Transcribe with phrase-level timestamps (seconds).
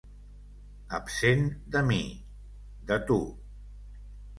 [0.99, 1.47] Absent
[1.77, 2.01] de mi,
[2.91, 3.23] de tu.